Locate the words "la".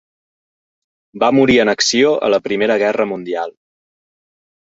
2.37-2.41